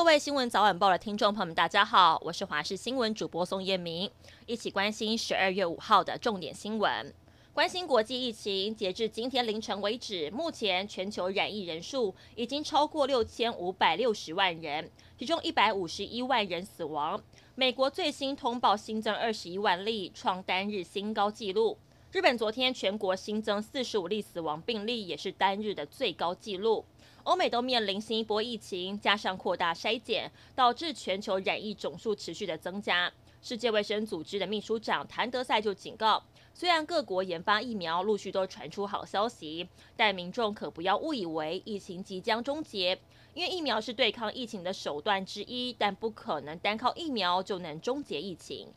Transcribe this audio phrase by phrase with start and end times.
[0.00, 4.10] 各位新闻早晚报的听众朋友们，大家好，我是华视新闻主播宋彦明，
[4.46, 7.14] 一起关心十二月五号的重点新闻。
[7.52, 17.22] 关心国际疫情，截至今天凌晨为止，目前全球染疫人数已经超过六千五百六十万人，其中一百五十一万人死亡。
[17.54, 21.76] 美国最新通报新增二十一万例，创单日新高纪录。
[22.10, 26.86] 日本昨天全国新增四十五例死亡病例，也是单日的最高纪录。
[27.24, 33.12] 欧美都面临新一波疫情，加上扩大筛检，导致全球染疫总数持续的增加。
[33.42, 36.22] 世界卫生组织的秘书长谭德赛就警告，
[36.54, 42.98] 虽然各国研发疫苗陆续都传出好消息，但民众可不要误以为疫情即将终结，
[43.34, 48.68] 因为疫苗是对抗疫情的手段之一，但不可能单靠疫苗就能终结疫情。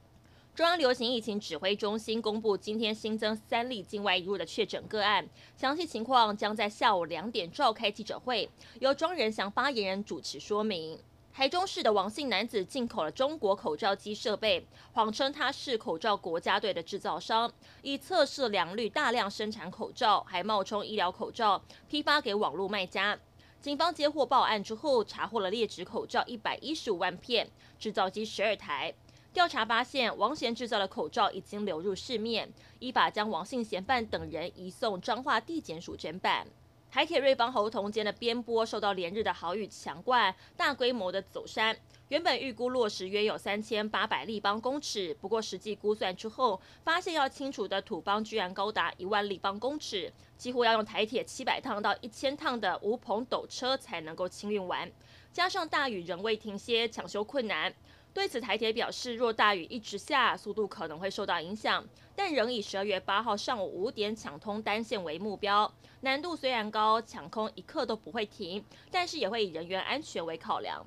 [0.56, 8.48] 中央流行疫情指挥中心公布，今天新增三例境外移入的确诊个案，详细情况将在下午两点召开记者会，
[8.80, 11.00] 由庄人祥发言人主持说明。
[11.34, 21.60] 台中市的王姓男子进口了中国口罩机设备，谎称他是口罩国家队的制造商，以测试良率大量生产口罩，还冒充医疗口罩
[21.90, 23.18] 批发给网络卖家。
[23.60, 28.94] 警方接获报案之后，查获了劣质口罩一百一十五万片，制造机十二台。
[29.34, 36.46] 调查发现，王贤制造的口罩已经流入市面，依法将王姓嫌犯等人移送彰化地检署侦办。
[36.92, 41.76] 台铁瑞芳猴硐间的边坡受到连日的豪雨强灌，大规模的走山。
[42.10, 54.92] 原本预估落石约有三千八百立方公尺，不过实际估算之后，发现要清除的土方居然高达一万立方公尺，几乎要用台铁七百趟到一千趟的无棚斗车才能够清运完。
[55.32, 57.74] 加上大雨仍未停歇，抢修困难。
[58.14, 61.84] 对此，台铁表示，若大雨一直下，速度可能会受到影响，
[62.16, 65.74] 但仍以十二月八号上午五点抢通单线为目标。
[66.02, 70.86] 难度虽然高，抢空一刻都不会停，但是也会以人员安全为考量。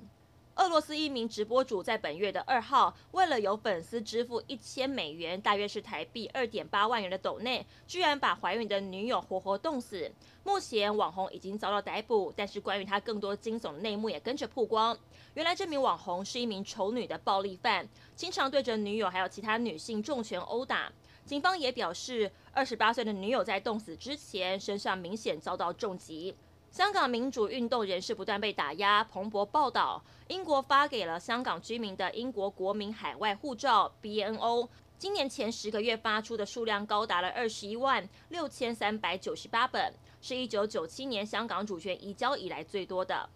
[0.57, 10.11] 俄罗斯一名直播主在本月的二号，为了有粉丝支付一千美元（大约是台币二点八万元）的斗内，居然把怀孕的女友活活冻死。
[10.45, 14.97] 目前网红已经遭到逮捕，但是关于他更多惊悚的内幕也跟着曝光。
[15.35, 20.91] 原来这名网红是一名丑女的暴力犯，经常对着女友还有其他女性重拳殴打。
[21.27, 26.35] 警方也表示，二十八岁的女友在冻死之前，身上明显遭到重击。
[26.77, 29.03] 香港民主运动人士不断被打压。
[29.03, 43.27] 彭博报道，英国发给了香港居民的英国国民海外护照 （BNO），今年前十个月发出的数量高达了二十一万六千三百九十八本，是一九九七年香港主权移交以来最多的。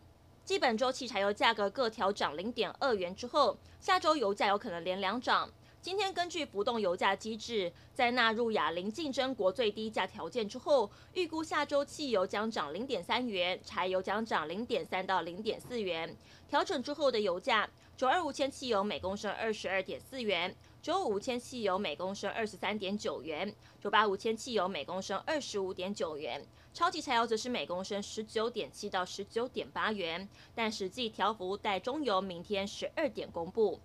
[0.44, 5.48] 继本周汽柴油价格各调涨零点二元之后，下周油价有可能连两涨。
[5.82, 16.14] 今天根据浮动油价机制，在纳入亚棱竞争国最低价条件之后，预估下周汽油将涨零点三元，柴油将涨零点三到零点四元。
[16.46, 30.28] 调整之后的油价，九二五铅汽油每公升二十二点四元，九五无铅汽油每公升二十三点九元，九八五铅汽油每公升二十五点九元，超级柴油则是每公升十九点七到十九点八元。
[30.54, 33.80] 但实际调幅待中油明天十二点公布。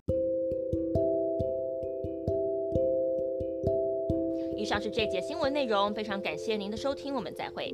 [4.66, 7.72] 以上是这节新闻内容，非常感谢您的收听，我们再会。